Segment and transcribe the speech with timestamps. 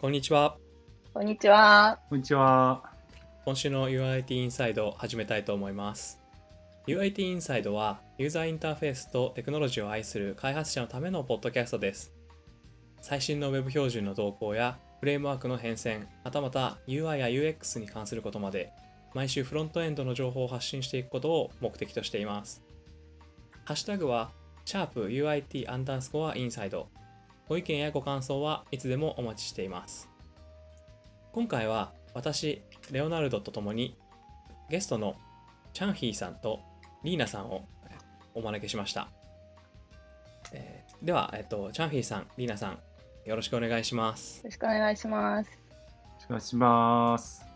[0.00, 0.56] こんにちは。
[1.12, 1.98] こんにちは。
[2.08, 2.82] こんにちは。
[3.44, 6.18] 今週の UIT インサイドを始めたいと思います。
[6.86, 12.14] UIT インサイドはユーザーインターフェースとテクノロジーを愛する開発者のためのポッドキャストです。
[13.02, 18.72] 最新の Web 標準の動向やフレームワークの変遷、はたまた UI や UX に関することまで
[19.12, 22.62] 毎週フロントエンドの情報を発信していくことを目的としています。
[23.66, 24.30] ハッシュタグは、
[24.64, 26.88] シャープ u i t アンダースコアインサイド。
[27.50, 30.08] ご意見やご感想はいつでもお待ちしています。
[31.32, 33.98] 今回は私、レオナルドと共に
[34.70, 35.16] ゲストの
[35.72, 36.60] チャンヒーさんと
[37.02, 39.08] リーナさんをえーお招きしました。
[40.52, 42.78] えーでは、えっと、チャンヒーさん、リーナさん、
[43.24, 44.44] よろしくお願いしますよ。
[44.44, 45.50] ろしくお願いします。
[46.26, 47.49] お願いします。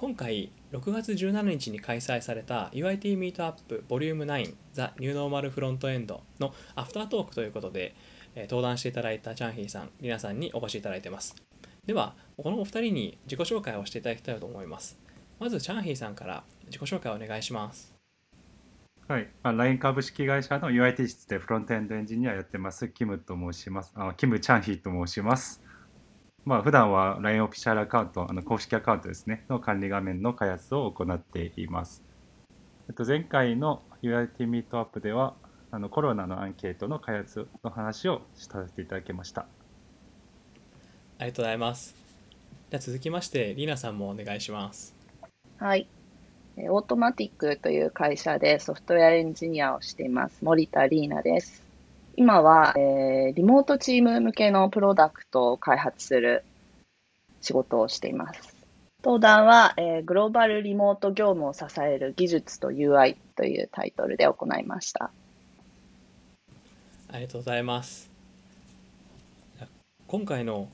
[0.00, 7.94] 今回6月17日に開催された UIT ミートアップ Vol.9 ザ・ニューノーマルフロントエンドのアフタートークということで、
[8.34, 11.36] え登壇していただいたチャンヒーさん、リナさんにお越しいただいてます。
[11.84, 14.98] では、このお二人に自己紹介をしていただきたいと思います。
[15.38, 17.94] まず、チャンヒーさんから自己紹介をお願いします。
[19.06, 23.92] はい、まあ、LINE 株式会社の UIT 室でフロントエンドエンジニアやってます、キムと申します。
[23.96, 25.62] あキム・チャンヒーと申します。
[26.44, 32.02] まあ、普段は LINE オフィシャルアカウント、あの公式アカウントですね、の管理画面の開発を行っています。
[32.88, 35.34] えっと、前回の UIT ミートアップでは、
[35.70, 39.42] あのコロナのアンケートの開発の話をさせていただきました。
[41.18, 41.94] ありがとうございます。
[42.70, 44.94] では続きまして、リーナさんもお願いします。
[45.58, 45.86] はい。
[46.56, 50.42] えーオートマティックという会社でソフトウェアエンジニアをしています。
[50.42, 51.69] 森田リーナです。
[52.20, 56.44] 今は、えーリモートチーム向けのプロダクトを開発する
[57.40, 58.54] 仕事をしています。
[59.02, 65.10] 登壇は、えーグローバルリモート業務を支える技術と UI というタイトルで行いました。
[67.10, 68.10] ありがとうございます。
[70.06, 70.68] 今回の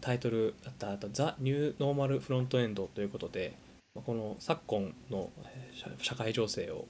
[0.00, 3.54] タイトルだった「ザ・ニューノーマルフロントエンド」ということで
[3.94, 5.70] まあこの昨今のえ
[6.00, 6.88] 社会情勢を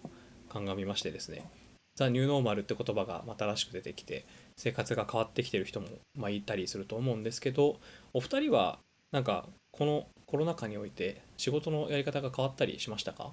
[0.48, 1.44] 鑑みましてですね
[2.00, 4.24] 「ザ・ニューノーマル」って言葉が新しく出てきて
[4.56, 7.78] 生活が変わってきてる人もまあいたりすると思うんですけど
[8.14, 8.78] お二人は
[9.12, 13.32] なんかこのコロナ禍において仕事のやり方が変わったりしましたか？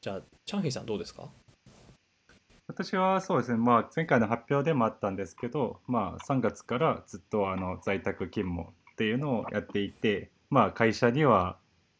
[0.00, 1.28] じゃあチャンヒーさんどうですか？
[2.66, 11.56] 私はそうですね、まあ、前回の発表でもあったんですけど、まあ、3月からずっとあの在宅勤務っていうのをやっていて、まあ、会社には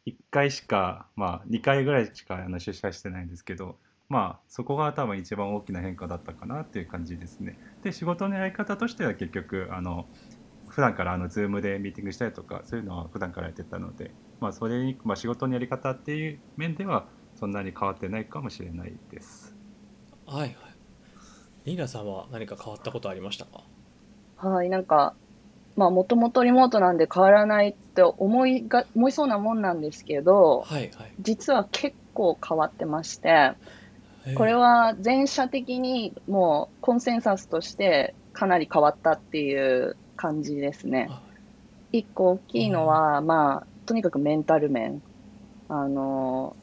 [0.06, 3.76] 1回しか、まあ、2回ぐらいしかあの出社してないんですけど、
[4.08, 7.58] まあ、そこが多分一番大きな変化だったかなっていう感じですね。
[7.82, 10.06] で仕事のやり方としては結局あの
[10.68, 14.10] 普段からあの Zoom でミーティングしたりとかそういうのは普段からやってたので、
[14.40, 19.54] まあ、それに、まあ、仕事のやり方っていう面ではそんなに変わってないかもしれないです。
[20.26, 20.56] はいはい
[21.64, 23.62] リーナさんは何か変わったことありましたか？
[24.36, 25.14] はい、なんか、
[25.76, 33.52] まあ、もともとリモートなんで変わらないって思いが、思いそうなもんなんですけど、はいはい実は結構変わってまして、
[34.34, 41.10] これはは全社的にもうコンセンサスとしてかなり変わったっていう感じですね。
[41.92, 45.02] 一個大きいのは、まあ、とにかくメンタル面。
[45.68, 46.54] あの、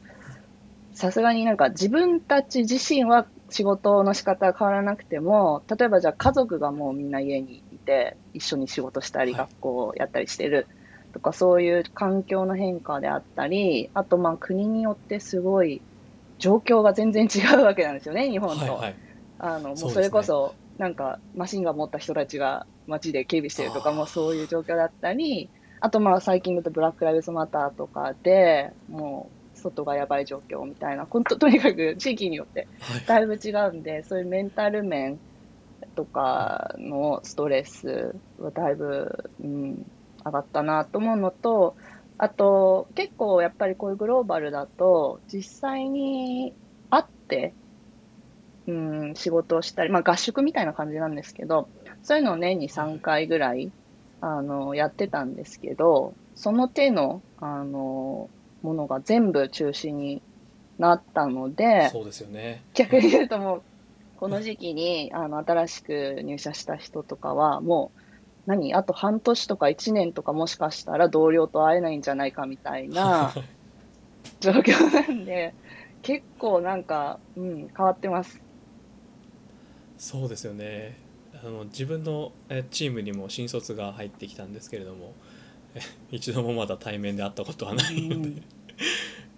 [0.92, 10.66] さすがになんか自分たち自身は仕事の仕方が変わらなくても、例えばじゃあ家族がもうみんな家にいて、一緒に仕事したり、はい学校をやったりしてる
[11.12, 15.82] とか、そういう環境の変化であったり、あとまあ国によってすごい
[16.38, 18.64] 状況が全然違うわけなんですよね、日本と。
[18.64, 18.94] はいはい
[19.38, 33.04] あのもうそれこそ、なんかマシンガン持った人たちが街で警備してるとかもそういう状況だったり、あとまあ最近だとブラック・ライブズ・マターとかでもう外がやばい状況みたいな、と とにかく地域によってはい。
[33.06, 35.18] だいぶ違うんで、そういうメンタル面
[35.94, 39.86] とかのストレスはだいぶ、うん、
[40.24, 41.76] 上がったなと思うのと、
[42.18, 46.54] あと結構やっぱりこういうグローバルだと実際に
[46.90, 47.52] 会って、
[48.66, 51.68] うん、仕事をしたり、まあ合宿みたいな感じなんですけど、
[52.02, 53.70] そういうのを年に3回ぐらい、
[54.20, 58.30] あの、やってたんですけど、その手の、あの、
[58.62, 60.22] ものが全部中止に
[60.78, 62.62] なったので、そうですよね。
[62.74, 63.62] 逆に言うともう、
[64.18, 67.95] この時期に、あの、新しく入社した人とかは、もう、
[68.46, 68.74] 何？
[68.74, 73.32] あと半年とか1年とかもしかしたら同僚と会えないんじゃないかみたいな
[74.40, 75.54] 状況なんで、
[76.02, 78.40] 結構なんか、うん、変わってます。
[79.98, 80.96] そうですよね。
[81.42, 85.12] あの自分のえチームにも新卒が入ってきたんですけれども
[85.74, 88.42] え一度もまだ対面で会ったことはないので、うん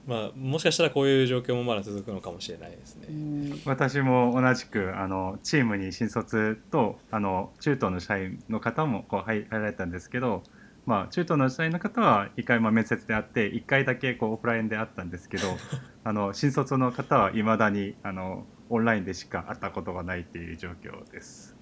[0.08, 3.08] まあもしかしたらこういう状況もまだ続くのかもしれないですね。
[3.10, 10.42] うん私も同じくあのチームに新卒とあの中東の社員の方もこう入入られたんですけど、
[10.86, 15.46] まあ、中東の社員の方は1回まあ面接であって1回だけこうオフラインであったんですけど
[16.04, 21.54] あの新卒の方はいまだにあのオンラインでしか会ったことがないっていう状況です。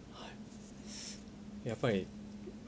[1.64, 2.06] やっぱり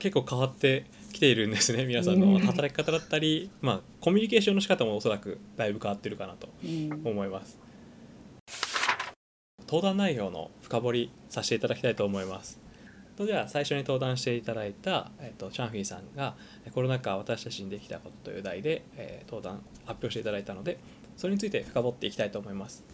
[0.01, 7.03] 結構変わってきているんですね皆さんうんの働き方だったり、まあ、コミュニケーションの仕方もおそらくだいぶ変わってるかなとうん。
[7.05, 7.59] 思います。
[9.61, 12.59] 登壇内容の深掘りさせていただきたいと思います。
[13.17, 16.37] それでは最初に登壇していただいた、えっと、チャンフィーさんが
[16.73, 20.79] 「コロナ禍私たちにできたこと」という題で、えー登壇発表していただいたので
[21.17, 22.85] それについて深掘っていきたいと思います。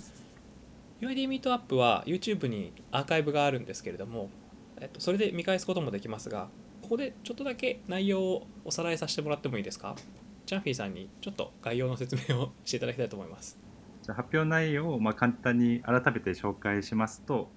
[1.00, 4.31] UID ミートアップは YouTube にアーカイブがあるんですけれども、
[4.81, 6.49] えっと、それで見返すこともできますが
[6.84, 9.96] ここでちょっとだけ内容をおさらいさせてもらってもいいですか？
[10.44, 13.58] チャンフィーさんにちょっと概要の説明をしていただきたいと思います。
[14.02, 17.50] じゃ発表内容をまあ簡単に改めて紹介しますと、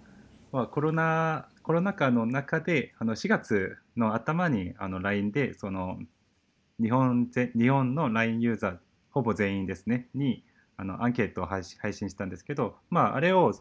[0.54, 6.00] まあ、コロナコロナ禍の中であの4月の頭にあの LINE でその
[6.82, 8.78] 日本ぜ日本の LINE ユーザー
[9.12, 10.46] ほぼ全員ですねに
[10.78, 13.52] あのアンケートを配信したんですけど、まあ、あれを、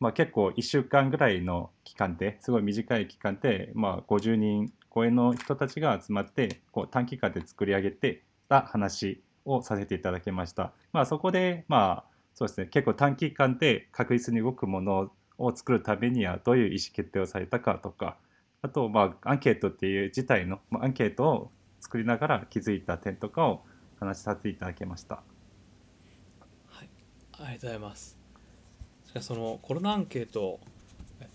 [0.00, 10.72] まあ、結構1週間ぐらいの期間ですごい短い期間で、まあ、50人超えの人たちが集まってこう短期間で作り上げてた話をさせていただきました。
[10.92, 18.16] まあ、そこで、まあそうですね、結構短期間で確実に動くものを作るためにはどういう意思決定をされたかとか
[18.62, 21.50] あと、まあ、アンケートっていう自体の、まあ、アンケートを
[21.80, 23.62] 作りながら気づいた点とかを
[24.00, 25.22] 話させていただきました。
[26.66, 26.88] はい、
[27.32, 28.23] ありがとうございます。
[29.14, 30.58] じゃあそのコロナアンケート
[31.20, 31.28] え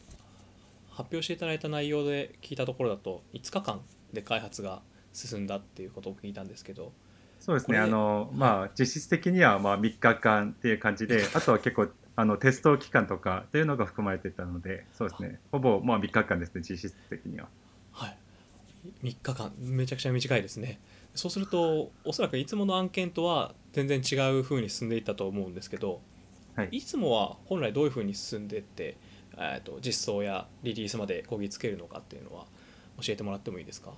[0.92, 3.80] 発表していただいた内容で聞いたところだと5日間
[4.12, 4.82] で開発が
[5.14, 6.92] 進んだっていうことを聞いたんですけど、
[7.40, 11.88] そうですね、あのまあ、実質的にはまあ3日間っていう感じで、 あとは結構
[12.18, 17.48] あのテスト期間とかっていうのが含まれていたので、そうですね、ほぼまあ3日間ですね、実質的には。
[17.94, 18.18] はい、
[19.04, 19.54] 3日間。
[19.58, 20.82] めちゃくちゃ短いですね。
[21.16, 26.02] そうするとおそらくいつもの案件とは全然違う風に進んでいったと思うんですけど、
[26.60, 28.98] はいいつもは本来どういう風に進んでいって、
[29.38, 32.46] えー、と実装やリリースまでこぎつけるのかっていうのは
[33.02, 33.92] 教えてもらってもいいですか？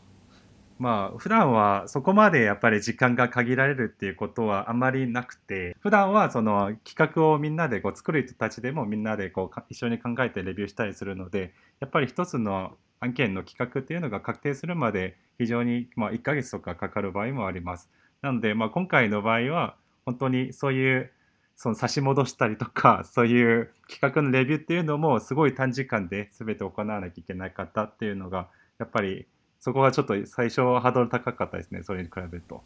[0.78, 17.90] まあ普段はそこまでやっぱり時間が限られるっていうことはあまりなくて普段はその企画をみんなでこう作る人たちでもみんなでこうか一緒に考えてレビューしたりするのでやっぱり一つの案件の企画っていうのが確定するまで非常にまあ1ヶ月とかかかる場合もあります。
[18.22, 19.76] なのでまあ今回の場合は
[20.06, 21.12] 本当にそういう
[21.56, 28.50] その差し戻したりとか そういう企画のレビューっていうのもすごい短時間で全て行わなきゃいけなかったっていうのが
[28.80, 29.28] やっぱり
[29.60, 32.64] そこがちょっと最初はハードル高かったですねそれに比べると。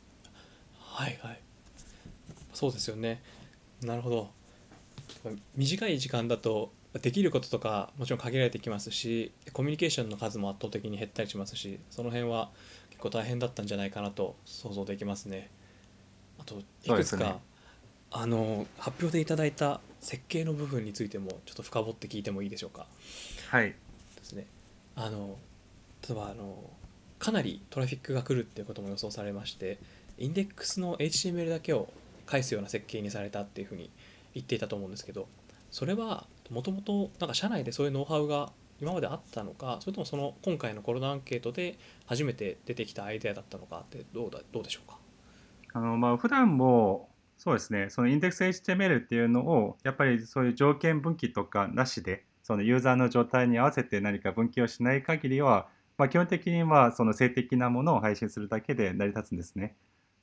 [0.79, 1.41] はいはい。
[2.53, 3.21] そうですよね。
[3.81, 4.31] なるほど。
[5.55, 6.71] 短い時間だと
[7.01, 12.51] できることとかもちろん限られてきますしコミュニケーションの数も圧倒的に減ったりしますしその辺は
[12.89, 15.49] 結構大変だったんじゃないかなと想像できますね。
[16.39, 17.39] あといくつか、
[18.17, 22.88] あの発表でいただいた設計の部分についてもちょっと深掘って聞いてもいいでしょうか？
[23.50, 23.65] はい。
[23.65, 23.75] で
[24.23, 24.45] すね。
[24.95, 25.38] あの
[26.07, 26.69] 例えばあの
[27.19, 29.79] かなりトラフィックが来るっていうことも予想されまして
[30.17, 31.89] インデックスの HTML だけを
[32.25, 33.89] 返すような設計にされたっていうふうに
[34.33, 35.27] 言っていたと思うんですけど
[35.72, 44.98] それはもともとなんか社内でそういうノウハウが今まであったのかそれともその今回のコロナアンケートで初めて出てきたアイデアだったのかってどうだどうでしょうか？
[45.74, 59.75] あのまあ普段もそうですねそのインデックス HTML っていうのをやっぱりそういう条件分岐とかなしでそのユーザーの状態に合わせて何か分岐をしない限りは、まあ、基本的にはその性的なものを配信するだけで成り立つんですね。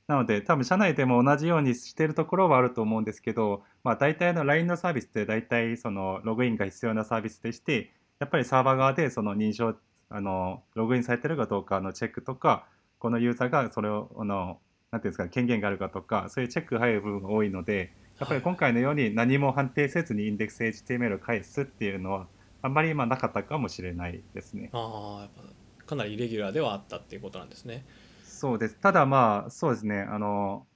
[0.07, 9.75] なので多分社内でも同じようにしているところはあると思うんですけど、まあ、大体の LINE のサービスって大体そのログインが必要なサービスでしてやっぱりサーバー側でその認証
[10.09, 12.65] あのログインされてるかどうかのチェックとか
[12.99, 14.59] このユーザーがそれをあの
[14.93, 22.27] なんていうんですか権限があるかとかそういうチェックが入る部分が多いのでやっぱり今回のように何も判定せずにインデックス HTML を返すっていうのは
[22.61, 24.69] あんまり今なかったかもしれないですね。
[24.71, 27.85] ああやっぱかなりイレギュラーではあったっていうことなんですね
[28.23, 28.75] そうです。
[28.75, 30.01] ただまあ、そうですね。
[30.01, 30.67] あの、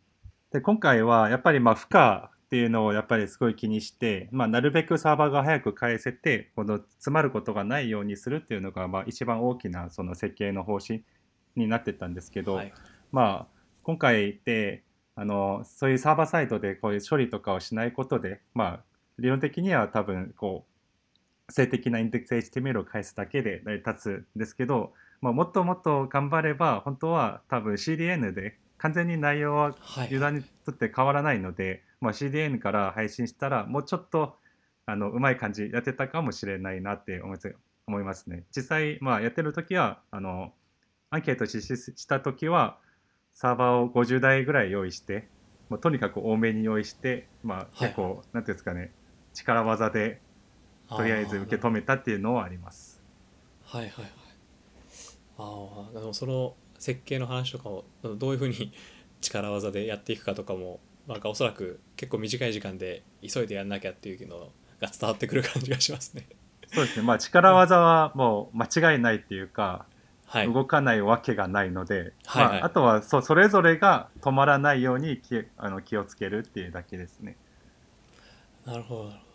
[0.52, 11.04] で、今回はやっぱりまあ、負荷っていうのをやっぱりすごい気にして、まあ、なるべくサーバーが早く返せて、この詰まることがないようにするっていうのが、まあ、一番大きなその設計の方針
[11.56, 12.74] になってたんですけど、はい
[13.12, 13.57] まあ、
[13.88, 14.84] 今回って、
[15.16, 18.84] あの、そういうサーバーサイトでこういう処理とかをしないことで、まあ、
[19.18, 20.66] 理論的には多分、こ
[21.48, 24.92] う、性的なインデックス HTML を返すだけで成り立つんですけど、
[25.22, 34.36] まあ、もっともっと頑張れば本当は多分 CDN で完全に内容ははいユーザーにとって変わらないので、まあ、CDN から配信したらもうちょっと
[34.86, 37.38] あのうまい感じやってたかもしれないなって思い
[37.88, 38.44] 思いますね。
[38.54, 40.52] 実際、まあ、やってる時はあの
[41.10, 42.80] アンケート実施した時は
[43.38, 45.28] サーバーを50台ぐらい用意して
[45.70, 48.14] もうとにかく多めに用意して、まあ、結構、はい。
[48.34, 48.90] なんていうんですかね
[49.32, 50.20] 力技で
[50.90, 53.00] とりあえず受け止めたっていうのはあります。
[53.64, 54.12] はいはいはい。
[55.38, 58.74] ああでもその設計の話とかをどういうふうに
[59.22, 66.28] 力技でやっていくかとかもなんかおそらく結構短い時間で急いでやんなきゃっていうのが伝わってくる感じがしますね。
[66.74, 69.97] そうですね、まあ、力技はもう間違いないっていうか、はい
[70.34, 72.54] 動かないわけがないので、はいはい。
[72.60, 77.38] まあ、あとはそそれぞれが止まらないように気あの気をつけるっていうだけですね。
[78.66, 79.04] なるほど。
[79.06, 79.28] なるほど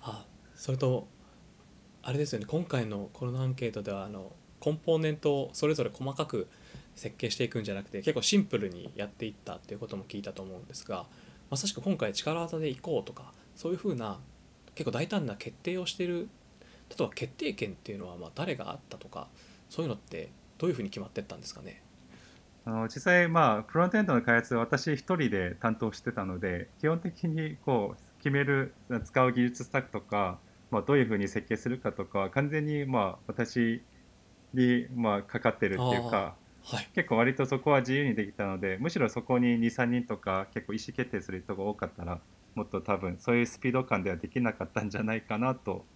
[0.00, 0.24] あ
[0.54, 1.08] それと
[2.02, 2.46] あれですよね。
[2.46, 6.48] 今回のこのアンケートではあのコンポーネントをそれぞれ細かく
[6.94, 11.06] 設計していくんじゃなくて結構シンプルにやっていったっていうことも聞いたと思うんですが
[11.48, 14.18] まさしく今回力技でいこうとかそういうふうな
[14.74, 16.28] 結構大胆な決定をしている
[16.90, 19.28] 例えば決定権っていうのはまあ誰があったとか
[19.68, 21.82] そういうのってどういうふうに決まってったんですかね？
[22.64, 30.38] あの実際、まあ、フロントエンドの開発は私一人で担当してたので基本的にこう決める使う技術スタックとか、
[30.70, 33.82] まあ、どういうふうに設計するかとかは完全にまあ私
[34.52, 36.34] にまあかかってるっていうか
[36.64, 42.20] はい結構割とそこは自由にできたのでむしろそこに23人とか結構意思決定する人が多かったら
[42.54, 45.86] もっと多分そういうスピード感ではできなかったんじゃないかなと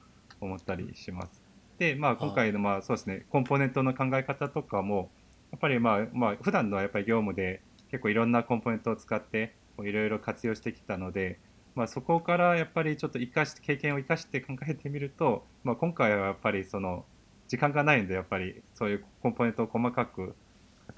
[0.40, 1.41] 思ったりします。
[1.82, 5.10] でまあ今回のまあそうですねコンポーネントの考え方とかも
[5.50, 7.60] やっぱりまあまあ普段のやっぱり業務で
[7.90, 11.40] 結構いろんなコンポーネントを使っていろいろ活用してきたので、
[11.74, 17.04] まあ、そこからやっぱりちょっと生かして経験を生かして考えてみると、まあ、今回はやっぱりその
[17.48, 20.36] 時間がないんでやっぱりそういうコンポーネントを細かく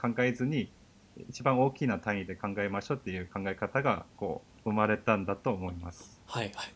[0.00, 0.70] 考えずに
[1.30, 6.20] 一番大きな単位で考えましょうっていう考え方がこう生まれたんだと思います。
[6.26, 6.74] はいはい。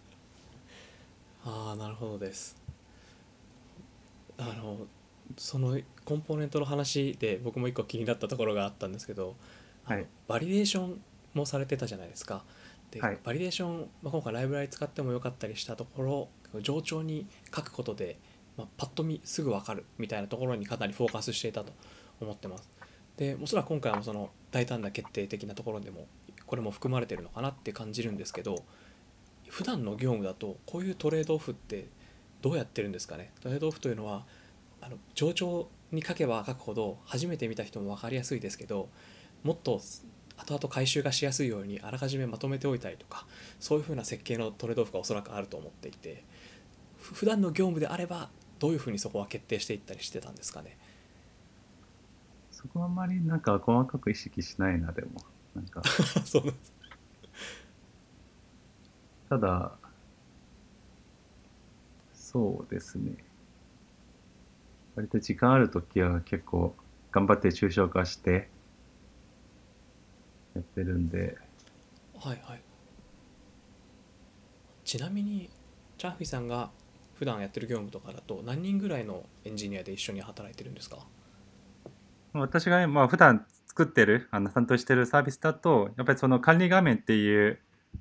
[1.45, 2.68] ああなるほどです
[4.39, 4.87] あの
[5.37, 9.37] そのコンポーネントの話で僕も一個気になったところがあったんですけど、
[9.85, 10.07] はい。
[10.27, 11.01] バリデーション
[11.35, 12.45] もされてたじゃないですか。
[12.91, 13.19] で、はい。
[13.23, 18.19] バリデーション、まあ、今回ライブラリ使ってもよかったりしたところ冗長に書くことで、
[18.57, 21.73] まあ、パッと見すぐ分かるみたいなところにかなりフォーカスしていたと
[22.21, 22.69] 思ってます。
[23.17, 26.07] でおそらく今回もその大胆な決定的なところでも
[26.47, 28.63] これも含まれてるのかなって感じるんですけど
[29.49, 31.89] 普段の業務だとこういうトレードオフって
[32.41, 33.33] どうやってるんですかね？
[33.41, 34.25] トレードオフというのは
[34.81, 38.89] あの冗長に書けば書くほど初めて見た人も分かりやすいですけど
[39.43, 39.81] もっと
[40.37, 43.27] 後々回収がしやすいようにあらかじめまとめておいたりとか
[43.59, 46.23] そういうふうな設計のトレードオフがおそらくあると思っていて
[47.01, 48.29] ふ普段の業務であれば
[48.59, 50.77] どういうふうにそこは決定していったりしてたんですかね？
[52.51, 55.23] そこはあんまりなんか細かく意識しないなでも。
[55.55, 55.81] なんか。
[56.27, 56.73] そうなんです。
[59.29, 59.78] ただ
[62.31, 63.17] そうですね。
[64.97, 66.75] 割と時間ある時は結構
[67.11, 68.51] 頑張って抽象化して
[70.55, 71.39] やってるんで。
[72.21, 72.61] はいはい。
[74.85, 75.49] ちなみに
[75.97, 76.71] チャンフィさんが
[77.15, 80.99] 普段やってる業務とかだと何人ぐらいのエンジニアで一緒に働いてるんですか？
[82.35, 87.59] 私が、まあ普段作ってるあの担当してるサービスだとやっぱりその管理画面っていう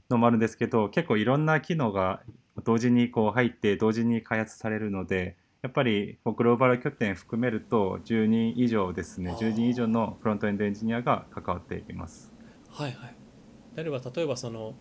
[0.10, 2.22] のもあるんですけど結構いろんな機能が
[2.63, 9.31] 同時にこう入って同時に開発されるのでやっぱりグローバル拠点含めると10人以上ですね。
[9.31, 9.37] あー。
[9.37, 12.31] 10人以上のフロントエンドエンジニアが関わっています。
[12.69, 13.15] はいはい。
[13.75, 14.75] であれば例えばその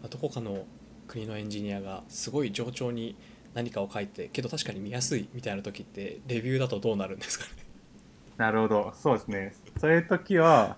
[0.00, 0.64] まあどこかの
[1.06, 3.16] 国のエンジニアがすごい上長に
[3.54, 7.62] 何かを書いてけど確かに見やすいみたいな時ってレビューだとどうなるんですかね？
[8.38, 8.92] なるほど。
[8.94, 9.54] そうですね。
[9.78, 10.76] そういう時は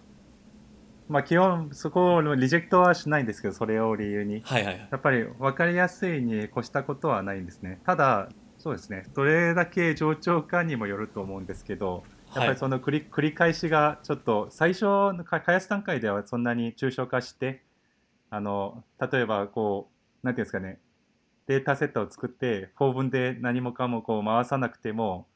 [1.08, 4.40] まあ基本そこをリジェクトはしないんですけどそれを理由に。
[4.44, 4.88] はいはいはい。
[4.90, 7.80] やっぱり分かりやすいに越したことはないんですね。
[7.84, 12.02] ただ、そうですね、どれだけ冗長かにもよると思うんですけど、
[12.34, 17.62] やっぱりその繰り,、繰り返しがちょっと、最初の開発段階ではそんなに抽象化して、
[18.30, 19.90] あの例えばこ
[20.22, 20.80] う、なんていうんですかね、
[21.46, 25.26] データセットを作って、法文で何もかもこう回さなくても、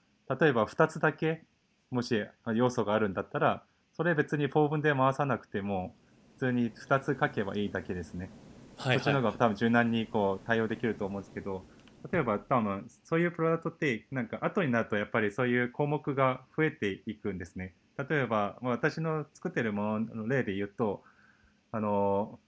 [0.40, 1.44] 例えば2つだけ、
[1.90, 3.62] もし要素があるんだったら、
[3.98, 5.92] それ別に法文で回さなくても、
[6.36, 8.30] 普通に2つ書けばいいだけですね。
[8.76, 11.64] はいそっちのはい方が多分柔軟にこう対応できると思うんですけど
[12.12, 17.74] 例えば多分そういうプロダクトってなんか後になるとやっぱりそういう項目が増えていくんですね
[18.08, 21.02] 例えばまあ私の作ってるものの例で言うと
[21.72, 22.38] あの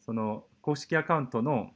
[0.00, 1.70] その公式アカウントの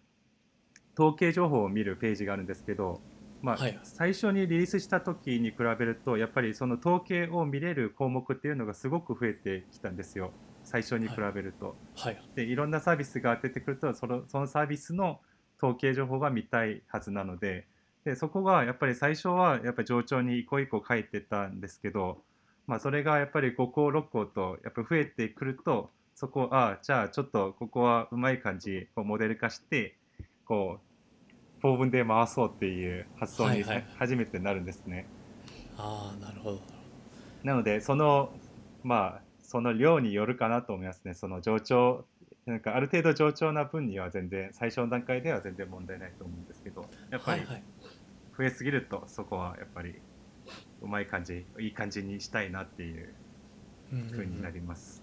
[0.98, 3.00] 統計情報を見るページがあるんですけど、
[3.42, 10.32] まあはい最初にリリースした時に比べるとやっぱりその統計を見れる項目っていうのがすごく増えてきたんですよ。
[10.64, 11.76] 最初に比べると。
[11.96, 15.20] はいでいろんなサービスが出てくるとそのそのサービスの
[15.58, 17.66] 統計情報が見たいはずなので
[18.04, 22.22] でそこがやっぱり最初はやっぱり上長に一個一個書いてたんですけど、
[22.66, 29.96] まあ、それがやっぱり5個6個とやっぱ増えてくるとそこあじゃあちょっとここはうまい感じこうモデル化して
[30.44, 30.91] こう
[31.62, 35.06] 法文で回そうっていう発想に、はいはい初めてなるんですね。
[35.78, 36.60] ああなるほど
[37.44, 38.30] なのでその
[38.82, 41.14] まあその量によるかなと思いますね。
[41.14, 42.04] その上長
[42.46, 47.42] なんかある程度上長な分には全然最初の段階では全然問題ないと思うんですけどやっぱり
[48.36, 49.94] 増えすぎるとそこはやっぱり
[50.80, 53.14] うまい感じいい感じにしたいなっていう
[53.92, 55.02] うんうんうん風になります。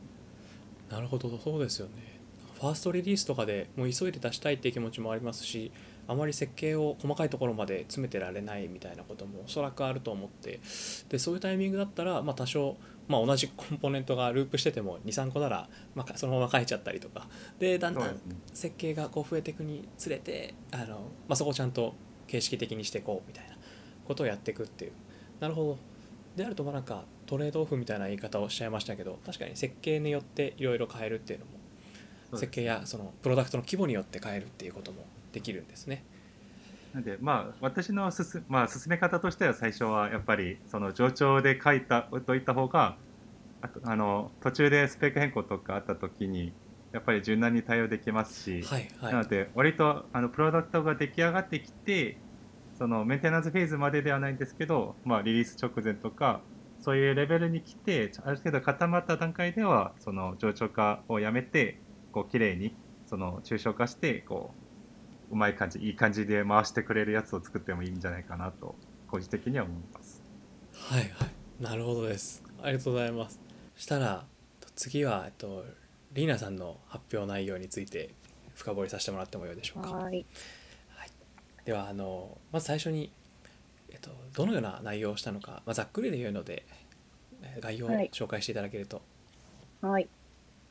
[0.90, 2.20] なるほどそうですよね
[2.56, 5.72] ファーストリリースとかでもう急いで出したいっていう気持ちもありますし
[6.10, 10.60] あまり設計を細かいところまで詰めてられないみたいなこともおそらくあると思って
[11.08, 17.28] でそういうタイミングだったら、まあ、多少、まあ、同じコンポーネントがループしてても23個なら、まあ、そのまま書いちゃったりとか。
[17.60, 18.20] でだんだん
[18.54, 21.94] 設計がこう増えていくにつれてあの、まあ、そこをちゃんと
[22.28, 23.56] 形式的にしていこうみたいな
[24.08, 24.92] ことをやっていくっていう。
[25.40, 25.78] なるほど。
[26.36, 36.04] であるとまあなんかトレードオフみたいな言い方をおっしゃいましたけど確かに設計によっていろいろ変えるっていうのも設計やそのプロダクトの規模によって変えるっていうこともできるんですね。
[36.94, 42.98] なんでまあ私のすす、まあ、進め方としては最初はやっぱりその上長で書いたといった方が
[43.62, 46.52] あとあの途中でスペック変更とかあった時に
[46.92, 52.18] やっぱり柔軟に対応できますし、はいはいなので割とあのプロダクトが出来上がってきて
[52.78, 56.42] そのメンテナンスフェーズまでではないんですけど、まあ、リリース直前とか
[56.80, 61.78] そういうレベルに来てある程度固まった段階ではその上長化をやめて
[62.14, 62.74] こう綺麗に
[63.06, 64.69] その抽象化してこう
[65.32, 68.76] うまい感じいい感じで回してくれるやつを作ってもいいんじゃないかなと
[69.08, 70.24] 個人的には思います。
[70.74, 71.10] はいはい
[71.64, 73.40] なるほどですありがとうございます
[73.76, 74.26] したら
[74.76, 75.66] 次は、えっと、
[76.14, 78.12] リーナさんの発表内容について
[78.56, 79.92] 深掘りさせてもらってもよいでしょうか？
[79.92, 80.26] はい。
[80.96, 81.10] はい、
[81.66, 83.12] ではあのまず最初に、
[83.90, 86.66] えっと、どのような内容をしたのか、まあ、ざっくりで言うので
[87.42, 89.02] えー概要をはい紹介していただけると。
[89.82, 90.08] はい。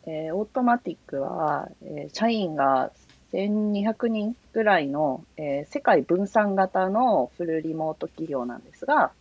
[0.06, 2.92] えーオートマティックは、えー社員が
[3.32, 9.12] 1200人ぐらいの、えー世界分散型のフルリモート企業なんですが、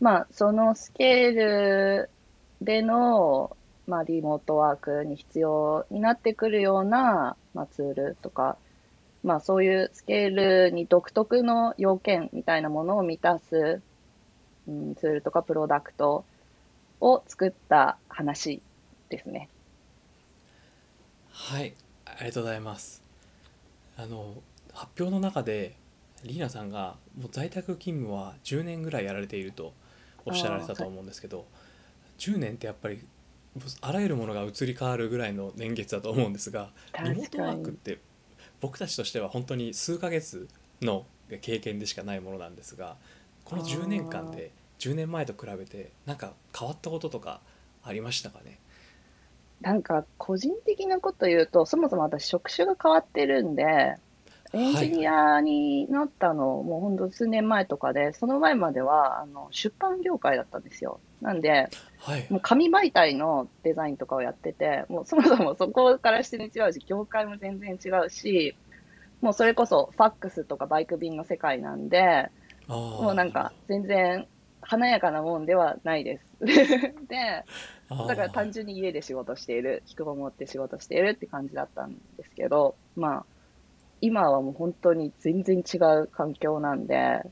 [0.00, 2.10] まあ、そのスケール
[2.62, 8.56] での、まあ、リモートワークに必要になってくるような、まあ、ツールとか、
[9.22, 13.82] まあ、そういうスケールに独特の要件みたいなものを満たす、
[14.66, 16.24] うん、ツールとかプロダクト
[17.00, 18.62] を作った話
[19.10, 19.48] ですね。
[21.32, 21.74] はい
[22.06, 22.99] ありがとうございます。
[24.02, 24.34] あの
[24.72, 25.76] 発表の中で
[26.24, 29.74] リーナさんがもう在宅勤務は10年ぐらいやられていると
[30.24, 31.46] おっしゃられたと思うんですけど、
[32.18, 33.00] 10年ってやっぱり
[33.80, 36.70] あらゆるものが移り変わるぐらいの年月だと思うんですが
[37.02, 37.98] リモートワークって
[38.60, 40.48] 僕たちとしては本当に数ヶ月
[40.82, 41.04] の
[41.40, 42.96] 経験でしかないものなんですが
[43.44, 47.40] この10年間で10年前と比べて何か変わったこととか
[47.82, 48.58] ありましたかね？
[49.60, 53.96] なんか個人的なこと言うと、そもそも私職種が変わってるんで、
[54.52, 61.00] エンジニアになったのもうほんと数年前とかで、その前まではあの出版業界だったんですよ。
[61.20, 61.68] なんで、
[61.98, 68.56] はいもう紙媒体のデザインとかをやってて、もうそもそもそこからして違うし、業界も全然違うし、
[69.20, 72.30] もうそれこそファックスとかバイク便の世界なんで、
[72.66, 74.26] ももうなんか全然
[74.62, 76.24] 華やかなもんではないです。
[77.08, 77.44] で、
[77.90, 83.24] だから単純に家で仕事している、引きこもって仕事しているって感じだったんですけど、まあ、
[84.00, 87.22] 今はもう本当に全然違う環境なんで、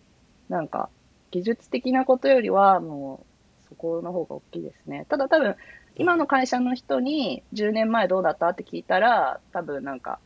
[0.49, 0.89] なんか、
[1.31, 3.25] 技術的なことよりは、も
[3.65, 5.07] う、そこの方が大きいですね。
[5.09, 5.57] ただ多分、
[5.95, 10.19] 今の会社の人に10年前どうだったって聞いたら、多分なんか、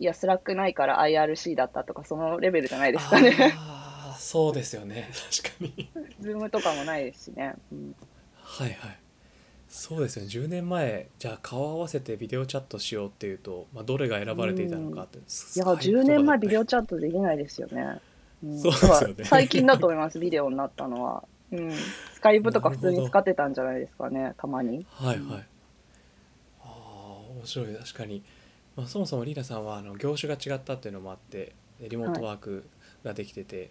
[0.00, 3.32] いや、 Slack ないから IRC だったとか、そのレベルじゃないですかね。
[3.56, 7.54] ああそうですよね確かに Zoom とかもないですしね。
[7.72, 7.94] うん
[8.34, 8.98] はいはい
[9.68, 18.00] そうですよね10年前じゃあ顔合わせてビデオチャットしようっていうと、まあ、どれが選ばれていたのかって、いや、10年前ビデオチャットできないですよね。
[18.42, 21.24] うんそうですよね最近だと思います、ビデオになったのは。
[21.52, 21.72] うん。
[22.14, 24.86] Skype とか普通に使ってたんじゃないですかね、たまに。
[24.90, 25.46] はいはい。
[26.60, 26.68] ああ
[27.36, 28.22] 面白い確かに、
[28.76, 32.64] まあ、そもそもリーナさんはあの業種が違ったっていうのもあってリモートワーク
[33.04, 33.70] ができてて、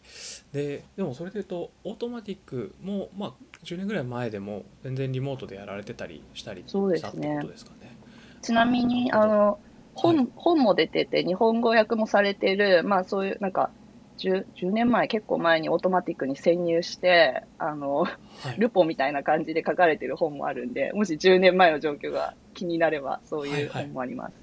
[0.54, 3.32] ででもそれでいうとオートマティックも、まあ、
[3.64, 7.10] 10年ぐらい前でも全然リモートでやられてたりしたりそうですね。
[7.10, 7.98] したってことですかね。
[8.42, 9.60] ちなみに、あの、
[9.94, 10.28] 本、はい。
[10.36, 13.72] 本も出てて、日本語訳もされてる、まあそういう、なんか、
[14.20, 18.10] 10, 10年前、結構前にオートマティックに潜入して、あの、は
[18.56, 23.84] い、ルポみたいな感じで書かれてる本もあるんで、もし10年前の状況が気になればそういうはいはい。
[23.86, 24.34] 本もあります。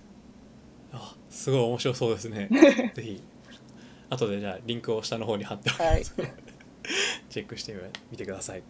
[0.93, 2.49] あすごい面白そうですね。
[2.95, 3.23] ぜひ
[4.15, 5.99] 後でじゃあリンクを下の方に貼っておきはい。
[6.01, 6.15] ます、
[7.31, 7.75] チェックして
[8.11, 8.63] みてください。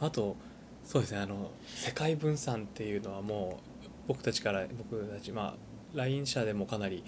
[0.00, 0.36] あと
[0.84, 5.54] そうですねあの世界分散っていうのはもう僕たちから僕たちまあ
[5.94, 7.02] LINE 社でもかなり、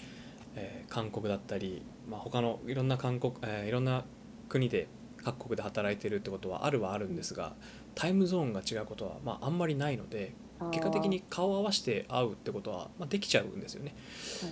[0.57, 4.05] えー韓国だったり、まあ、他のいろんな韓国、えーいろんな
[4.49, 4.89] 国で
[5.23, 7.53] 各国で働いてるってことはあるはあるんですが
[7.95, 10.33] タイムゾーンが違うことは、まあ、あんまりないので
[10.70, 13.94] 結果的に顔を合わせて会うってことは、まあ、できちゃうんですよね。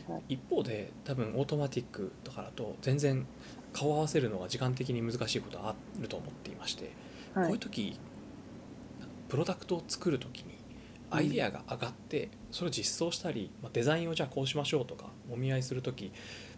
[0.07, 0.35] はいはい。
[0.35, 3.27] 一方で多分オートマティックとかだと全然
[3.73, 6.93] 顔を合わせるのが時間的に難しいことはあると思っていまして、
[7.35, 7.45] はい。
[7.47, 7.99] こういう時
[9.29, 10.57] プロダクトを作る時に
[11.11, 16.13] アイデアが上がってそれを実装したり、まあ、デザインをじゃあこうしましょうとかお見合いする時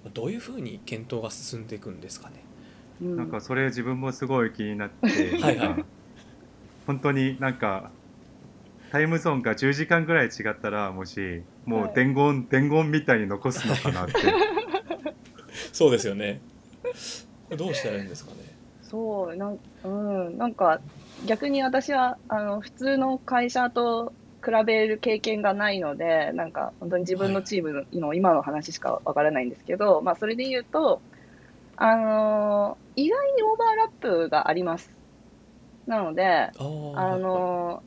[0.05, 2.37] まあどういうふうに検討が進んでいくんですかね。
[3.03, 3.17] うん。
[3.17, 5.85] なんかそれ自分もすごい気になってはい
[6.87, 7.91] 本当になんか
[8.91, 14.15] タイムゾーンが10時間ぐらい違ったらもしもう伝言、伝言みたいに残すのかなって。
[15.73, 16.41] そうですよね。
[17.57, 18.39] どうしたらいいんですかね。
[18.83, 20.81] そうなん,、うん、なんか
[21.27, 24.13] 逆に私はあの普通の会社と
[24.45, 31.01] 比べる経験がないのでなんか本当に自分のチームの今の話しかわからないんですけど、まあ、それで言うと、
[31.77, 33.89] あの意外にオーバーラッ
[34.25, 34.91] プがあります。
[35.87, 37.83] なので、あの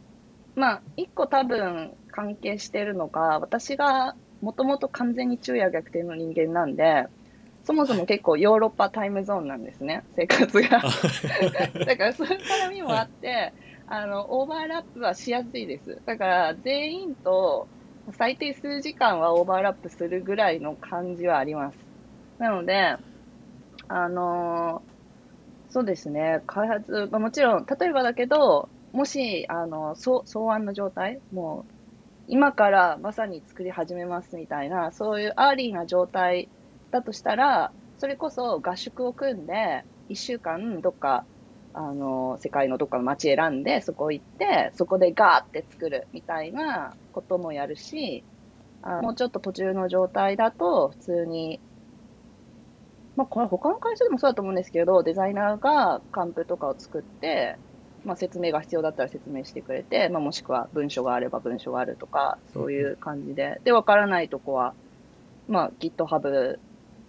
[0.56, 7.08] まあ、一個多分関係してるのが、私がもともと完全に昼夜逆転の人間なんで、
[7.64, 10.82] そもそも結構ヨーロッパタイムゾーンなんですね、 生活が。
[11.86, 13.54] だからそういう絡みもあって、
[13.88, 16.02] あの、オーバーラップはしやすいです。
[16.06, 17.68] だから全員と
[18.12, 21.78] 最低数時間はオーバーラップするぐらいの感じはあります。
[22.38, 22.98] なので、
[23.88, 24.82] あの
[25.70, 31.74] そうですね、開発、まあ、もちろん、例えばだけど、もし、あの、草草案の状態、もう、
[32.28, 36.52] 今からまさに作り始めますみたいな、そういう early な状態
[36.92, 41.26] だとしたら、それこそ合宿を組んで、1週間どっか、
[41.74, 48.24] あの、世界のどっかの街選んで、そこ行って、そこでガーって作るみたいなこともやるし、
[48.84, 51.62] あもうちょっと途中の状態だと、普通に、
[53.16, 57.60] まあ、これ他の会社でもそうだと思うんですけど、デザイナーがカンプとかを作って、
[58.06, 63.62] まあ、説明が必要だったら説明してくれて、まあ、もしくは文章があれば文章があるとか、そういう感じで。
[63.64, 64.74] で、わからないとこは、
[65.48, 66.58] まあ、GitHub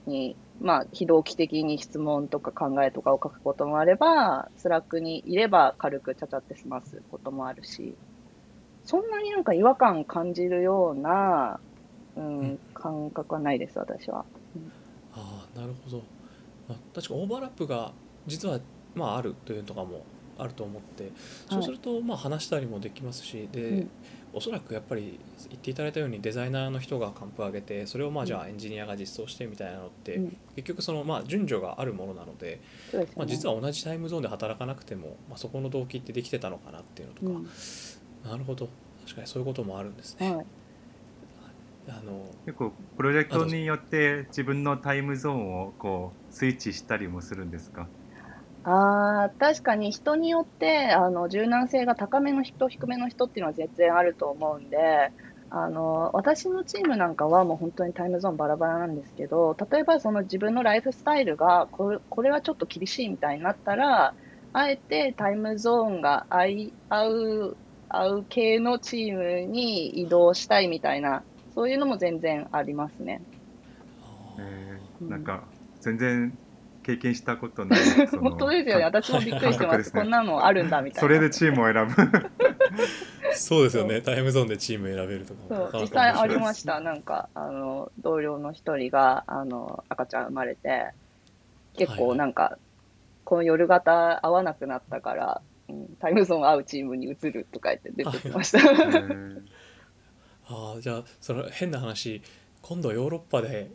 [0.07, 7.95] に、まあ、非同期的に質問とか考えとかを書くこともあれば、Slack にいれば軽くちゃちゃって済ますこともあるし、
[8.85, 11.59] そんなになんか違和感感じるような、
[12.17, 14.25] うん、うん感覚はないです、私は。
[15.17, 16.03] ああなるほど、
[16.69, 17.93] まあ、確かオーバーラップが
[18.27, 18.61] 実は
[18.95, 20.05] まああるというのとかも
[20.39, 21.11] あると思って
[21.49, 23.91] そうするとまあ話したりもできますし、で、うん
[24.37, 32.61] おそらくやっぱり言っていただいたようにデザイナーの人がカンプ上げてそれをまあうんじゃあエンジニアが実装してみたいなのって、うん結局そのまあ順序があるものなので、
[32.93, 33.07] ね。
[33.17, 37.49] まあ、実は同じタイムゾーンで働かなくても、まあ、そこの動機ってできてたのかなっていうのとか、うん
[38.29, 38.69] なるほど
[39.05, 40.35] 確かにそういうこともあるんですね。
[40.35, 40.47] はい。
[41.87, 47.87] あの結構プロジェクトによって自分のタイムゾーンをこうスイッチしたりもするんですか？
[48.65, 55.13] ああ、確かに人によって、あの、柔軟性が高めの人、低めの人っていうのは全然あると思うんで、
[55.51, 64.17] あの、私のチームなんかはもう本当にタイムゾーンバラバラなんですけど、例えばその自分のライフスタイルが、これ、これはちょっと厳しいみたいになったら、
[64.53, 73.27] あえてタイムゾーンが合い、合う、合う系のチームに移動したいみたいな、そういうのも全然ありますね。
[75.01, 75.43] なんか
[75.81, 76.39] 全然
[76.85, 77.81] 経験したことない
[78.21, 78.85] 本当ですよね。
[78.85, 79.95] 私もびっくりしてます。
[79.95, 81.01] ねこんなのあるんだみたいな。
[81.01, 81.95] それでチームを選ぶ
[83.35, 86.81] そうですよねタイムゾーンでチーム選べるとかもそう、実際ありました。
[86.81, 90.93] なんか、あの、同僚の一人が、あの、赤ちゃん生まれて、
[91.77, 92.59] 結構はいはいなんか、
[93.25, 98.59] この夜型合わなくなったから、うん、タイムゾーン合うチームに移るとか言って出てきました。
[98.59, 99.43] えー
[100.47, 102.23] ああじゃあその変な話
[102.61, 103.71] 今度ヨーロッパで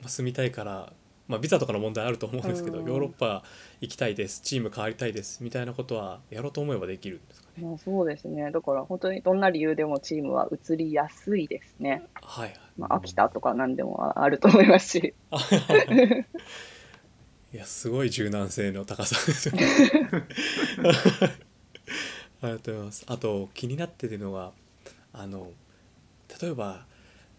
[0.00, 0.92] まあ住みたいから、
[1.32, 3.42] まあ、ビザとかの問題あると思うんですけど、うんヨーロッパ
[3.80, 7.66] 行きたいですチーム変わりたいですみたいなことはやろうと思えばできるんですかね。
[7.66, 8.50] まあそうですね。
[8.50, 12.02] だから本当にどんな理由でもチームは移りやすいですね。
[12.20, 15.14] はいはいまあ、飽きたとか何でもあると思いますし。
[15.30, 15.38] あ
[17.54, 19.64] いやすごい柔軟性の高さですよね。
[22.42, 23.04] ありがとうございます。
[23.06, 24.52] あと気になってるのが
[25.14, 25.50] あの
[26.42, 26.84] 例えば、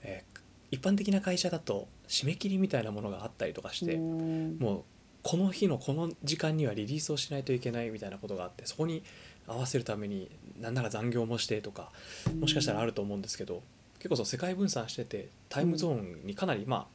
[0.02, 0.34] えー
[0.74, 4.84] 一般的な会社だと締め切りみたいなものがあったりとかして、うんもう
[5.24, 9.04] この日のこの時間にはリリースをしないといけないみたいなことがあってそこに
[9.48, 11.92] 合わせるためになんなら残業もしてとか
[12.42, 13.62] もしかしたらあると思うんですけど
[14.00, 16.86] 結構そう世界分散しててタイムゾーンにかなりまあ、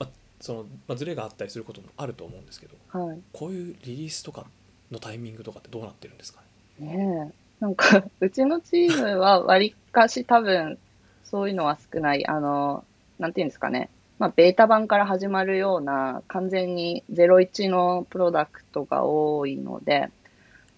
[0.00, 0.08] まあ
[0.40, 3.20] そのまあ、ズレがあったりすることもあると思うんですけどはい。
[3.32, 4.46] こういうリリースとか
[4.90, 6.40] のタイミングとかってどうなってるんですか
[6.80, 6.88] ね？
[6.88, 7.44] ねえ。
[7.60, 10.78] なんか、 うちのチームはわりかし多分、
[11.24, 12.26] そういうのは少ない。
[12.26, 12.84] あの、
[13.18, 13.88] なんていうんですかね。
[14.18, 20.08] まあ、ベータ版から始まるような、完全に01のプロダクトが多いので、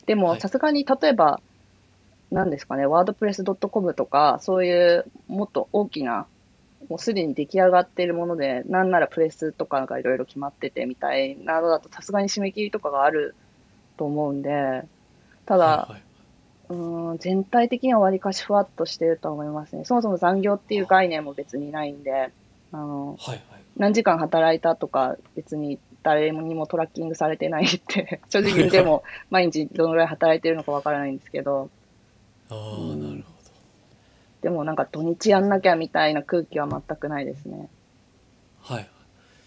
[0.07, 0.40] でも、はい。
[0.40, 1.40] さすがに、例えば、
[2.31, 6.27] なんですかね、ワードプレス .com とか、そういうもっと大きな、
[6.88, 13.35] もうすでに出来上がっているもので、なんならプレスとかがいろいろ決まっててみたいなのだと、さすがに締め切りとかがある
[13.96, 14.83] と思うんで、
[15.44, 16.03] ただ、はいはい。
[16.68, 19.85] うーん全体的にはわりかしふわっとしてると思いますね。
[19.85, 22.33] そもそも残業っていう概念も別にないんで、
[22.77, 23.43] あの、はいはい
[23.77, 31.69] 何時間働いたとか別に誰にもトラッキングされてないって、 正直でも毎日どのぐらい働いてるのかわからないんですけど、
[32.49, 33.37] ああうんなるほ
[34.41, 37.69] でもなんか土日やんなきゃみたいな空気は全くないですね。
[38.69, 38.89] どはい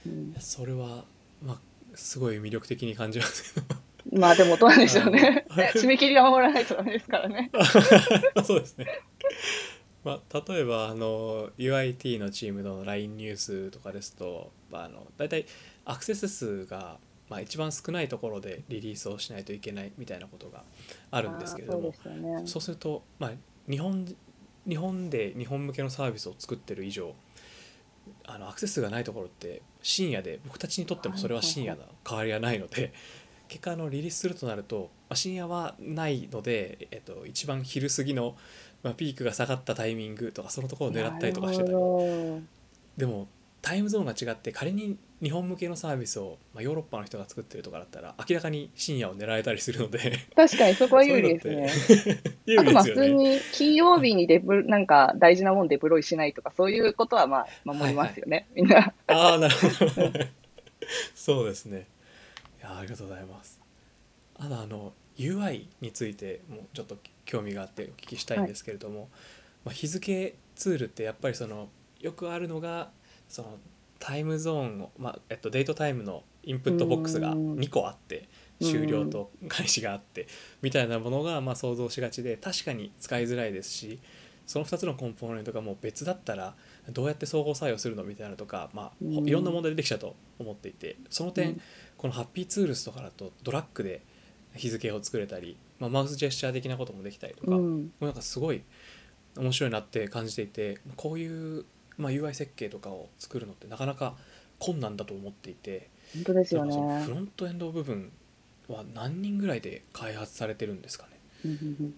[0.06, 1.06] うんそれは
[1.42, 1.58] まあ
[1.96, 3.76] すごい魅力的に感じますけど
[4.20, 5.72] まあでもどうなんでしょうねはい。
[5.72, 7.50] 締め切りは守らないとダメですからね。
[8.44, 8.88] そうですね。
[10.04, 15.46] まあ、例えばあの UIT のチームの LINE ニュースとかですと、まあ、あの大体
[15.86, 16.98] アクセス数が、
[17.30, 20.64] まあ、一番少ないところでリリースをしないといけないみたいなことが
[21.12, 22.48] あるんですけれどもそうね。
[22.48, 23.32] すると、まあ、
[23.70, 24.06] 日本
[24.68, 27.14] 日本で日本向けのサービスを作ってる以上
[28.26, 32.94] あのアクセス数がないところって深夜で僕たちにとってもそれは深夜の変わりはないので
[33.50, 38.36] 結果あのリリースするとなると、まあ、深夜はないので、えっと、一番昼過ぎの、
[38.84, 41.72] まあ、ピークが下がったタイミングとかそのところを狙ったりとかしてた。
[41.72, 41.76] り
[42.98, 43.28] でも
[43.62, 50.12] タイムゾーンが違って仮に日本向けのサービスを、まあ、ヨーロッパの人が作ってるとかだったら明らかに深夜を狙えたりするので。
[50.12, 51.70] ど確かにそこは有利ですね。
[52.46, 53.10] 有あとまあ普通。
[53.10, 58.94] に金曜日にデブなんか大事なもんデプロイしないとかそういうことはまあ守りますよね、みんな。
[59.08, 59.92] ああなるほど。
[61.14, 61.88] そうですね。
[62.60, 63.60] いやありがとうございます。
[64.38, 69.10] あとあの UI についてもちょっと興味があってお聞きしたいんですけれども、
[69.66, 72.90] まあ、日付ツールってやっぱりそのよくあるのが
[73.28, 73.58] その
[74.00, 77.56] タイムゾーンを、まあえっと、デートタイムのインプットボックスがうん。
[77.56, 78.30] 2個あって
[78.62, 78.72] うん。
[78.72, 80.28] 終了と開始があって
[80.62, 84.00] みたいなものがまあ想像しがちで確かに使いづらいですし
[84.48, 86.56] その2つのコンポーネントがもう別だったら
[86.90, 89.28] どうやって相互作用するのみたいなのとか、まあ、うん。
[89.28, 91.62] いろんな問題出てきたと思っていてその点、うん。
[91.98, 94.02] このハッピーツールスとかだとドラッグで
[94.56, 98.62] 日付を作れたり、まあ、マウスジェスチャー的なこともできたりとか、うん、なんかすごい
[99.38, 101.66] 面白いなって感じていてこういう、
[101.98, 104.16] まあ、UI 設計とかを作るのってなかなか
[104.58, 107.16] 困難だと思っていて本当ですよなんかそのフね。
[107.16, 108.12] ロントエンド部分
[108.68, 111.12] は何人ぐらいで開発されてるんですかね？
[111.46, 111.94] うんうん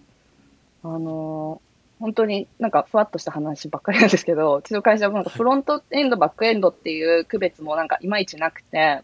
[0.84, 0.94] うん。
[0.94, 5.38] あのー本当になんかふわっとした話ばっかりなんですけど、うちの会社もなんかはい。
[5.38, 9.02] フロントエンド、バックエンドっていう区別もなんかいまいちなくて、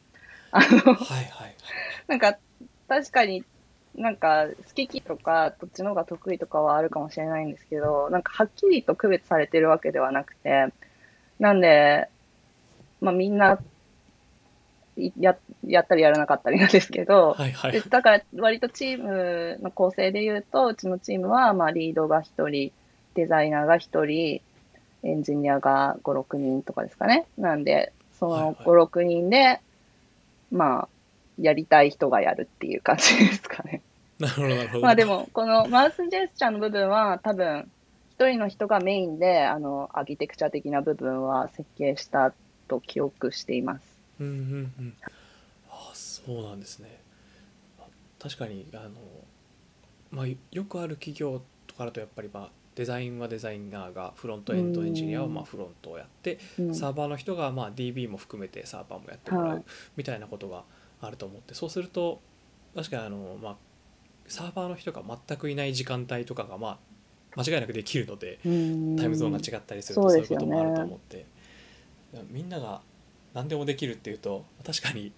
[0.50, 1.56] あの、はいはい。
[2.08, 2.36] なんか
[2.88, 3.44] 確かに
[3.94, 10.68] なんか好きとかどっちの方が得意とかはあるかもしれないんですけど、なんかはっきりと区別されてるわけではなくて、
[11.38, 12.08] なんで、
[13.00, 13.58] まあみんな
[14.96, 22.72] いややったりやらなかったりなんですけど、はいはいでだから割とチームの構成で言うと、うちのチームはまあリードが1人、
[23.14, 24.40] デザイナーが1人、
[25.02, 27.26] エンジニアが5、6人とかですかね。
[27.36, 29.60] なんで、そのはいはい5、6人で、
[30.50, 30.88] まあ、
[31.38, 33.82] やりたい人がやるっていう感じですかね。
[34.18, 34.82] なるほどなるほど。
[34.82, 37.70] まあでも、このマウスジェスチャーの部分は多分、
[38.18, 42.34] 1人の人がメインで、あの、アーキテクチャ的な部分は設計した
[42.66, 43.82] と記憶しています。
[44.20, 44.34] うんうん
[44.78, 44.94] うん。
[45.70, 47.00] あそうなんですね。
[47.78, 47.84] あ
[48.18, 48.90] 確かにあの、
[50.10, 59.58] まあ、よくある企業とかだとやっぱり、まあ、デザインはデザイナーがフロントエンドエンジニアはまあフロントをやってうん、サーバーの人がまあ DB も含めてサーバーもやってもらはい。
[59.58, 59.64] う
[59.96, 60.62] みたいなことが
[61.00, 62.20] あると思ってそうすると
[62.74, 63.56] 確かにあの、まあ、
[64.26, 66.78] サーバーの人が全くいない時間帯とかがま
[67.36, 71.26] あ間違いなくできるのでタタイムゾーンが違ったりするとそういうこともあると思って、
[72.30, 72.80] みんなが
[73.34, 75.12] 何でもできるっていうと確かに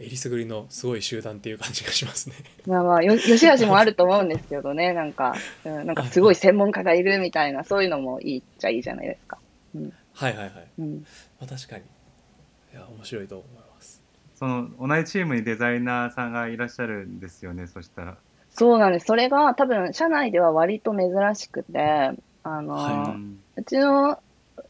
[0.00, 2.36] えりすぐりのすごい集団っていう感じがしますね。
[2.66, 9.38] まあまあ、よ、よしあしもあると思うんですけどね、なんか、うん、なんかすごい専門家がいるみたいな、そういうのもいいっちゃいいじゃないですか。
[10.14, 10.68] はいはいはい。
[10.78, 11.06] うん。
[11.40, 11.84] まあ、確かに。
[12.72, 13.63] いや面白いと思います。
[14.44, 18.18] その同じチームにデザイナーさんがいらっしゃるんですよねそしたら。
[18.50, 19.06] そうなんです。
[19.06, 24.18] それが多分、社内では割と珍しくて、あの、はうんうちの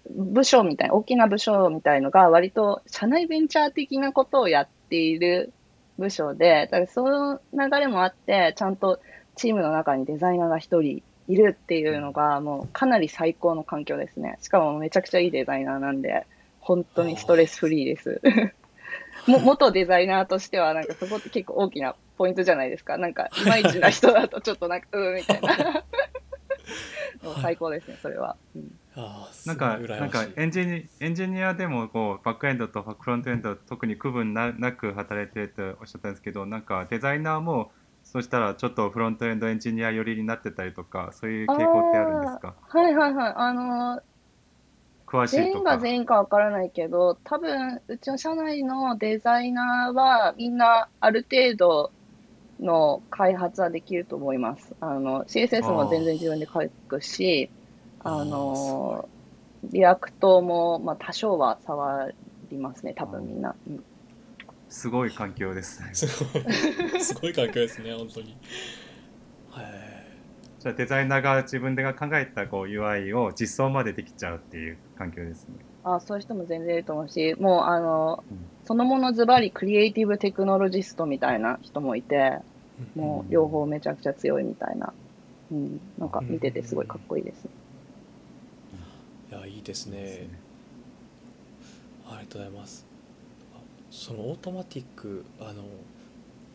[0.09, 5.53] 部署みたいな、大きな部署みたいのが割と社内ベンチャー的なことをやっている
[5.99, 9.01] 部署で、だからその流れもあって、ちゃんと
[9.35, 14.39] チームの中にデザイナーが一人いるっていうのが、もうかなり最高の環境ですね。
[14.41, 16.27] しかもめちゃくちゃいいデザイナーなんで、
[16.61, 18.21] 本当にストレスフリーです。
[19.27, 22.99] も元デザイナーとしては、なんかそこって結構大きなポイントじゃないですか。
[22.99, 25.85] なんか、いまいちな人だとちょっとなんか、うーみたいな。
[27.41, 28.37] 最高ですね、それは。
[28.55, 28.79] うん
[29.47, 30.25] なんかなんか。
[30.37, 37.73] エンジニエンジニアでもこうバックエンドとフロントエンド特に区分ななく働いてるとおっしゃったんですけどなんかデザイナーも
[38.05, 42.55] そしたらちょっとフロントエンドエンジニア寄りになってたりとかそういう傾向ってあるんですか？
[42.69, 43.33] はいはいはい。
[43.35, 44.03] あのー
[45.15, 51.93] 詳しい全員がとか全員かわからないけど、多分、うちの社内のデザイナーは、みんなある程度
[52.59, 54.75] の開発はできると思います。
[54.81, 57.49] あの、CSS も全然自分で書くし、
[58.01, 59.09] あの、
[59.73, 62.11] React も、まあ、多少は触
[62.51, 63.55] りますね、多分みんな。
[63.69, 63.85] うん
[64.67, 68.37] すごい環境ですねすごい、すごい環境ですね、本当に。
[69.53, 69.84] はい。
[70.65, 82.39] じゃあデザイナーが自分で考えたこう UI を実装までできちゃうっていう環境ですねあそういう人も全然いると思うし、もう、あのうん、そのものズバリクリエイティブテクノロジストみたいな人もいて、
[82.97, 84.95] もう両方めちゃくちゃ強いみたいな。
[85.53, 87.51] うん、なんか見ててすごいかっこいいですね。
[89.31, 89.97] いや、いいですね。
[89.99, 90.29] ですね
[92.07, 92.87] ありがとうございます。
[93.55, 93.59] あ
[93.91, 95.65] そのオートマティック、あの、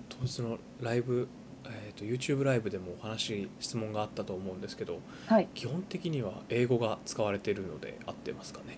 [0.09, 1.27] 当日のライブ、
[1.69, 5.47] えー、と YouTube ライブでもお話、質問があったと思うんですけど、はい。
[5.53, 8.77] 基本的には英語が使われているので合ってますかね？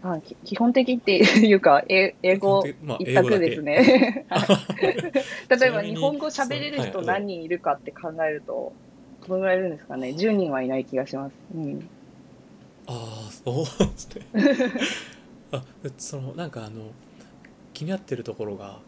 [0.00, 2.64] あき基本的っていうか、え英語
[3.00, 4.26] 一択ですね。
[4.28, 4.48] はい
[5.60, 8.72] 例えば日本語喋れる人何人いるかって考えると、
[9.26, 11.34] どのぐらいいるんですかね ?10 人はいない気がします。
[11.54, 11.88] うん。
[12.86, 14.26] ああ、そうですね。
[15.52, 16.92] あ、でそのなんかあの
[17.72, 18.78] 気になってるところが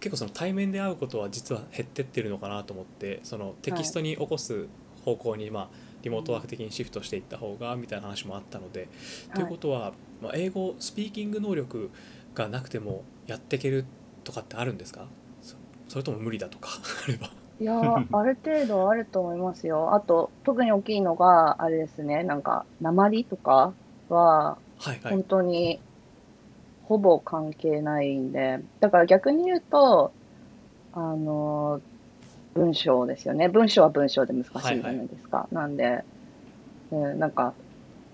[0.00, 4.66] 結構その対面で会うことは実は減ってってるのかなと思って、そのテキストに起こす
[5.04, 5.68] 方向にまあ
[6.02, 8.88] リモートワーク的にシフトしていった方がみたいな話もあったので、
[9.34, 11.90] ということは、まあ、英語スピーキング能力
[12.34, 13.84] がなくてもやっていける
[14.24, 15.06] とかってあるんですか？
[15.42, 15.56] そ
[15.88, 16.68] それとも無理だとか？
[17.06, 17.30] あれば。
[17.60, 19.92] いやー、ある程度あると思いますよ。
[19.92, 23.72] あと、特に大きいのが、あれですね、なんか、鉛とか
[24.08, 25.22] は、はいはい本。
[25.24, 25.80] 当に
[26.88, 30.10] ほぼ関係ないんで、だから逆に言うと、
[30.94, 31.82] あの、
[32.54, 33.48] 文章ですよね。
[33.48, 35.46] 文章は文章で難しいじゃないですか。
[35.52, 36.02] なんで、
[36.90, 37.52] うん、なんか、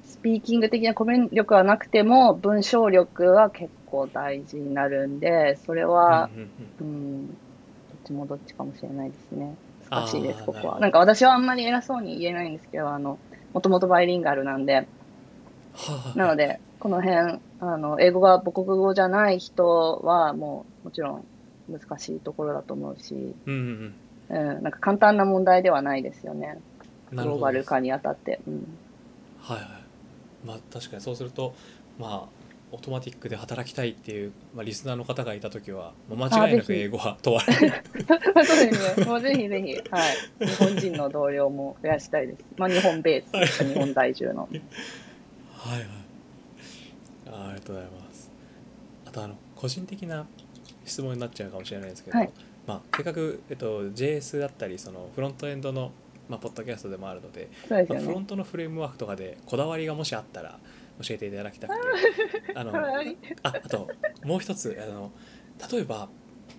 [0.05, 6.29] スピーキング的なコミュニ力はなくても、文章力は結構大事になるんで、それは、
[6.81, 7.37] うんどっ
[8.05, 9.55] ちもどっちかもしれないですね。
[9.89, 10.81] 難しいです、ここは。
[10.81, 13.19] なんか私はあんまり偉そうに言えないんですけど、あの、
[13.53, 21.25] もともとバイリンガルなんで、はあなので、この辺、あの、英語が母国語じゃない人は、もう、もちろん
[21.71, 23.95] 難しいところだと思うし、うん
[24.31, 26.59] うんうん、なんか簡単な問題ではないですよね。
[27.13, 27.17] うん。
[27.17, 27.25] グ。
[27.25, 28.41] ローバル化にあたって。
[28.47, 28.67] うん。
[29.39, 29.69] はいはい。
[30.45, 31.55] まあ確かにそうすると
[31.99, 37.73] まあオートマティックで働きたいっていう、まあ、リスナーの方がいた時は、まあ、間違いなく英語は問われる。
[38.45, 39.05] そうですね。
[39.05, 40.47] もうぜひぜひ、はい。
[40.47, 42.45] 日本人の同僚も増やしたいです。
[42.57, 44.49] まあ、日本ベースですか、日本在住の。
[45.53, 46.04] はいはい
[47.27, 47.49] あ。
[47.49, 48.31] ありがとうございます。
[49.07, 50.27] あとあの個人的な
[50.85, 52.31] 質問になっちゃうかもしれないですけど、はい
[52.67, 55.93] まあせっかくえっと JS だったりそのフロントエンドの
[56.29, 58.25] まあポッドキャストでもあるので、ねまあフロン。
[58.25, 60.59] トのフレームワークとかでこだわりがもしあったら
[61.03, 63.89] 教えていただきたくて、 あのはいああと
[64.25, 65.13] もう一つあの
[65.71, 66.09] 例えば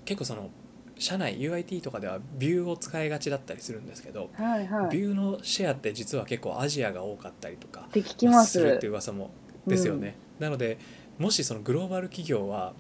[0.06, 0.50] 結構その
[0.98, 4.90] 社内 UIT とかではビューを使いがちだったりするんですけど、はいはい。
[4.92, 8.60] ビューのシェアって実は結構アジアが多かったりとかって聞きます。
[8.60, 9.32] るっていう噂も
[9.68, 10.78] ですよね、なので
[11.18, 12.74] もしそのグローバル企業は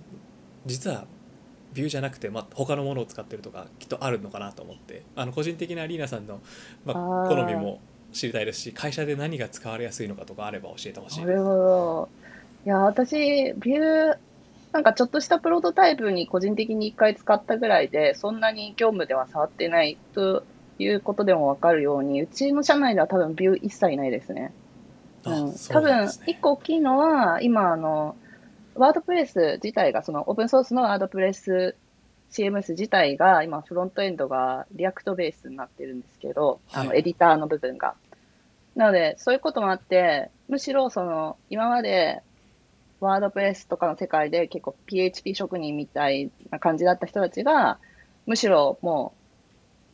[0.65, 1.05] 実は
[1.73, 6.41] ビューじゃなくて、まあ、他のものを使ってるとかきっとあるのかなと思ってあの個人的なリーナさんの、
[6.85, 7.79] まあ、好みも
[8.13, 11.43] 知りたいですし会社で何が使われやすいのかとかあれば教えてほしいなるです。
[11.43, 12.09] ほど。
[12.65, 13.15] いや、私、
[13.53, 14.17] Vue、
[14.71, 20.43] なんかちょっとしたプロトタイプに個人的に一回使ったぐらいで、そんなに業務では触ってないと
[20.79, 24.51] いうことでもわかるように、うちの社内では多分 Vue 一切ないですね。
[25.25, 28.15] あうん、多分一個大きいのは、今、あの、
[28.75, 31.75] WordPress 自体が、そのオープンソースのワードプレス
[32.31, 37.95] CMS 自体が、今、フロントエンドが React ベースになってるんですけど、あの、はいエディターの部分が。
[38.75, 42.21] なので、そういうこともあって、むしろ、その、今まで、
[42.99, 47.79] WordPress とかの世界で結構 PHP 職人みたいな感じだった人たちが、
[48.25, 49.13] むしろも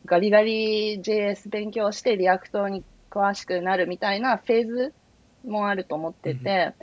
[0.04, 4.94] う、ガリガリ JS 勉強して React に詳しくなるみたいなフェーズ
[5.44, 6.74] もあると思ってて、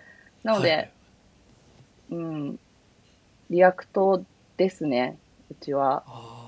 [0.43, 0.91] なので、はい
[2.11, 2.59] うん、
[3.49, 4.23] React
[4.57, 5.17] ですね、
[5.51, 6.03] うちは。
[6.07, 6.39] あ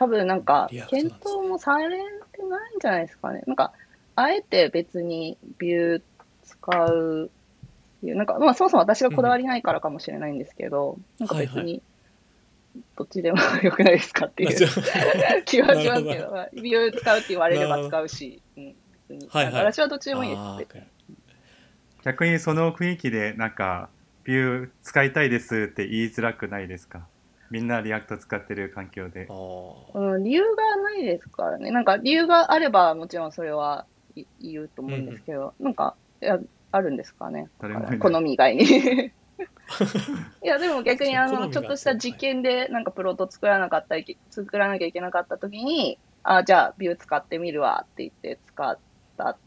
[0.00, 1.98] 多分なんか検討もされ
[2.32, 3.42] てないんじゃないですかね。
[3.46, 3.72] なんか、
[4.16, 6.02] あえて別にビュー
[6.42, 11.82] 使うっていう、なんか、まあそもそも私がこだわりないからかもしれないんですけど、なんか別はいに、
[12.96, 14.50] どっちでもよくないですかっていう
[15.44, 18.74] 気はしますけど、ュー使うって言われれば使うし、うん、
[19.06, 19.28] 別に。
[19.28, 19.54] はいはい。
[19.64, 20.38] 私はどっちでもいいです。
[20.40, 20.82] あー別に。
[22.02, 23.88] 逆にその雰囲気でなんか
[24.24, 27.06] ビュー使いたいですって言いづらくないですか？
[27.50, 31.70] みんな React 使ってる環境でうん、理由がないですからね。
[31.72, 36.38] なんか理由があればもちろんそれはい言うと思うんですけど、なんか、いや、
[36.72, 37.48] あるんですかね？
[37.60, 38.64] 誰もいない好み以外に。
[40.42, 48.78] いや、でも逆にあの、ちょっとした実験でなんかプロト作らなかったり、作らなきゃいけなかった時に、あ、じゃあ Vue 使ってみるわって言って使っ
[49.16, 49.38] た。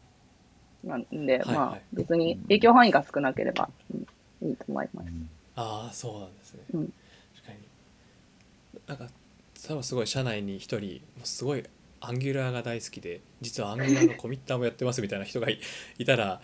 [0.84, 1.56] なんで、はいはい。
[1.56, 5.08] まあ別に影響範囲が少なければ、うん、いいと思います。
[5.56, 6.92] あーそうなんですね、うん。
[7.36, 7.58] 確かに。
[8.86, 9.14] なんか
[9.66, 11.64] 多分すごい社内に一人すごい
[12.00, 15.58] アンギュラーが大好きで実はアンギュラーのコミッターもやってますみたいな人がい
[15.98, 16.40] いたら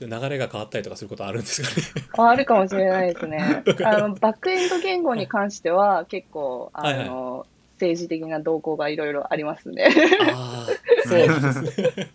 [0.00, 1.68] 流れが変わったりとかすることあるんですか
[2.00, 2.06] ね。
[2.18, 3.62] ああるかもしれないですね。
[3.84, 7.06] あの、バックエンド言語に関しては結構、あはいはい。
[7.06, 9.88] の、政治的な動向がいろいろありますね。
[10.32, 10.72] ああ
[11.18, 12.08] そうなんですね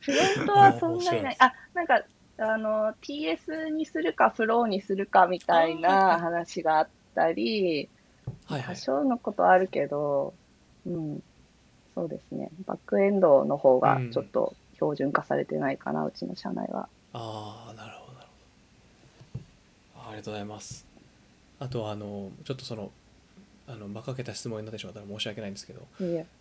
[0.00, 1.36] フロントはそんなにない。
[1.38, 2.02] あ、なんか、
[2.38, 7.88] あの、TS にするかフローにするかみたいな話があったり、
[8.46, 10.34] はいはい多少のことあるけど、
[10.86, 11.22] うん、
[11.94, 12.50] そうですね。
[12.66, 16.88] バックエンドの方がちょっと標準化されてないかな、うちの社内は。
[17.14, 18.26] ああなるほどなる
[19.34, 19.44] ほど
[20.06, 20.86] あありがとうございます
[21.58, 22.90] あとはあのちょっとその
[23.68, 25.82] あの馬鹿げた質問になってしまったら申し訳ないんですけど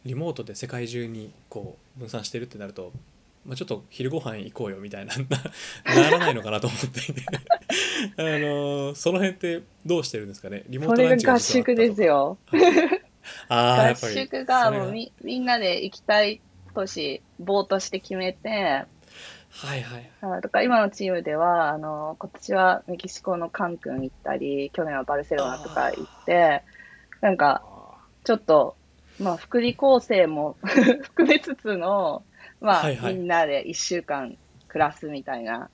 [0.06, 2.92] リモートで世界中にこう分散してるってなると、
[3.46, 5.24] まあ、ちょっと昼ご飯行こうよみたいなな
[6.10, 7.22] ならないのかなと思っていて。
[8.18, 10.64] あのその辺ってどうしてるんですかね？
[10.68, 12.38] リモートランチが合宿ですよ。
[12.52, 12.58] 合
[13.48, 14.14] ああやっぱり。
[14.14, 16.42] 宿がもうみみんなで行きたい
[16.74, 18.86] 都市、ボートして決めて、
[19.54, 26.64] はいはいあとか今のチームでは、あの、今年はメキシコのカンクン行ったり、去年はバルセロナとか行って、
[27.22, 27.64] なんか、
[28.24, 28.76] ちょっと、
[29.20, 32.24] まあ、福利厚生も 含めつつの、
[32.60, 35.70] まあ、はいはいみんなで一週間暮らすみたいな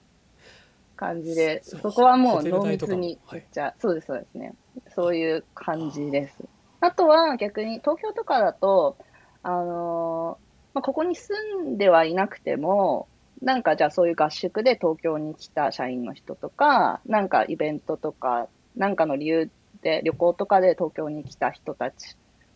[0.95, 4.53] 感じで、そこはもホう濃密にはいめっちゃ、そうです、そうですね。
[4.89, 6.43] そういう感じです。
[6.81, 8.97] あとは逆に東京とかだと、
[9.43, 13.07] あのーまあ、ここに住んではいなくても、
[13.41, 19.49] なんかじゃあそういう合宿で東京に来た社員の人とか、なんかイベントとか、なんかの理由
[19.81, 22.15] で旅行とかで東京に来た人たち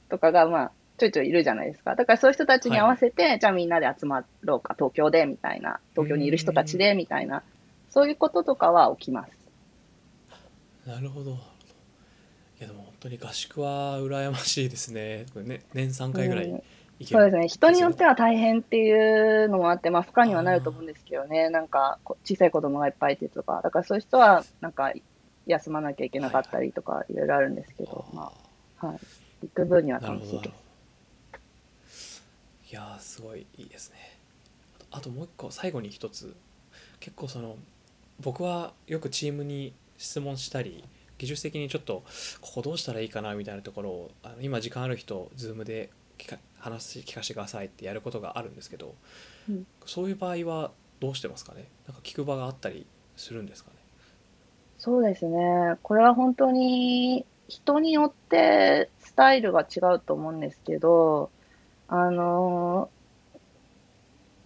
[0.10, 1.96] とかが、まあ、ちょいちょいいるじゃないですか。
[1.96, 7.44] だからそういう人たちに合わせて、じゃあみんなで集まろうか、東京で、みたいな、東京にいる人たちで、みたいな、
[7.90, 9.32] そういうこととかは起きます。
[10.86, 11.36] なるほどい
[12.60, 16.64] やでも本当に合宿は羨ましいですねね年3回ぐらいうん
[17.02, 17.48] 行けるそうですね。
[17.48, 21.50] 人によっては大変っていうのもあって、まあ、負荷にはなると思うんですけどね。
[21.50, 24.94] なんか、こ小さい子供がいっぱいいてとか、だからそういう人は、なんか、
[25.46, 28.32] 休まなきゃいけなかったりとか、いろいろあるんですけど、ま
[28.82, 29.00] あ、はい。
[29.44, 30.38] 行く分には楽しいでほど。
[30.38, 30.62] なるほど
[32.72, 33.98] いやーすごいいいですね。
[34.92, 36.36] あともう一個最後に一つ。
[37.00, 37.58] 結構その
[38.20, 40.84] 僕はよくチームに質問したり
[41.18, 42.04] 技術的にちょっと
[42.40, 48.94] ここどうしたらいいかなみたいなところをあの今時間ある人 Zoom で聞か話聞かせてくださいってやることがあるんですけど、
[49.50, 49.66] うん。
[49.86, 51.66] そういう場合はどうしてますかね？
[51.88, 52.86] なんか聞く場があったり
[53.18, 53.78] するんですかね？
[54.84, 55.76] そうですね。
[55.84, 61.30] これは本当に人によってスタイルが違うと思うんですけど、
[61.88, 62.90] あの、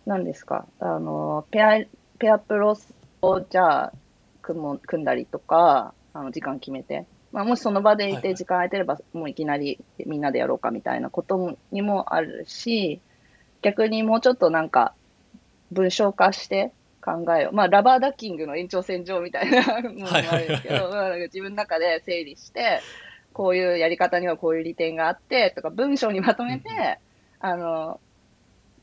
[0.06, 1.80] 何ですか、あの、ペア、
[2.20, 3.94] ペアプロスをじゃあ
[4.42, 13.00] 組も組んだりとか、あの時間決めて、まあ、もしその場でいて時間空いてれば、もういきなりみんなでやろうかみたいなことにもあるし、
[13.62, 14.96] 逆にもうちょっとなんか
[15.72, 16.74] 文章化して
[17.06, 22.80] 考えを、まあ、ラバーダッキングの延長線上みたいな ものもあるんですけはいど、自分の中で整理して、
[23.34, 26.96] こういうやり方にはこういう利点があって、とか文章にまとめて、うんうん。
[27.40, 28.00] あの、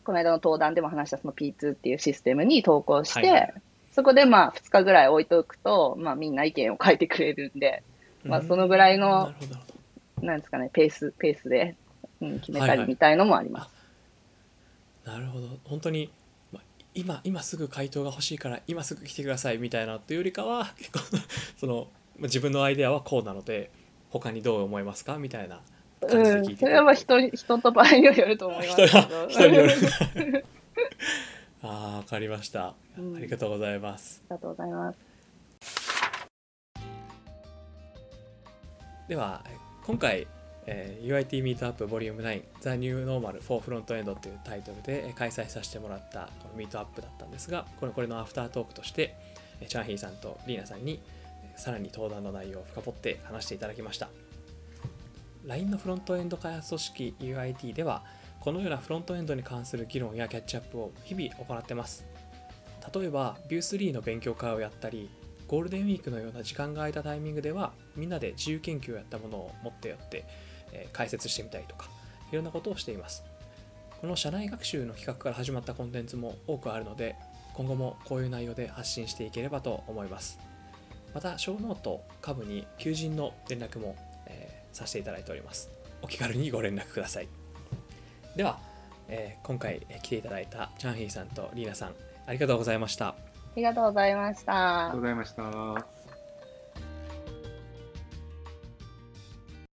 [0.04, 3.54] この間の登壇でも話したその P2 っていうシステムに投稿して、はいはい。
[3.92, 7.82] そこでまあ2日ぐらい置いとくと、まあみんな意見を書いてくれるんで、
[8.24, 9.32] まあうんそのぐらいの
[10.20, 11.76] なんですかね、ペース、ペースで、
[12.20, 12.78] うん、決めはいはい。
[12.78, 13.70] たりみたいのもあります。
[15.04, 15.48] なるほど。
[15.64, 16.21] 本当に、まあ、
[16.94, 20.98] 今今すぐ回答が欲しいから今すぐ来てくださいみたいなっていうよりかは結構
[21.56, 21.88] その
[22.18, 23.70] まあ自分のアイデアはこうなので
[24.10, 25.60] 他にどう思いますかみたいな
[26.06, 29.00] 感じで聞いてうん、それはまあ人に人と場合によると思いますけ人。
[29.28, 29.72] 人による。
[31.62, 33.16] あああわかりました、うん。
[33.16, 34.22] ありがとうございます。
[34.24, 34.98] りがとうございます。
[39.08, 39.44] では
[39.84, 40.26] 今回
[40.66, 49.16] えー UIT ミートアップ Vol.9 The New Normal for Frontend というタイトルで開催させてもらったこのミートアップだったんですが、これこれのアフタートークとして、
[49.66, 51.00] チャンヒーさんとリーナさんに
[51.56, 54.08] さらに登壇の内容を深掘って話していただきました。
[55.44, 58.04] LINE のフロントエンド開発組織 UIT では、
[58.40, 62.04] このようなフロントエンドに関する議論やキャッチアップを日々行ってます。
[62.94, 65.10] 例えば、Vue3 の勉強会をやったり、
[65.48, 70.24] ゴールデンウィークのような時間が空いたタイミングでは、みんなで自由研究をやったものを持ってやって、
[70.72, 71.88] えー解説してみたりとか、
[72.30, 73.24] いろんなことをしています。
[74.00, 77.14] この社内学習の企画から始まったコンテンツも多くあるので、
[77.54, 80.38] 今後もこういう内容で発信していければと思います。
[81.14, 83.96] また、ショーノート、下部に求人の連絡も、
[84.26, 85.68] えーさせていただいております。
[86.00, 87.28] お気軽にご連絡ください。
[88.34, 88.58] では、
[89.08, 91.94] えー今回えー来ていただいたチャンヒーさんとリーナさん、
[92.26, 93.08] ありがとうございました。
[93.08, 93.14] あ
[93.54, 95.00] りがとうございましたありがとう。
[95.00, 96.01] ございました。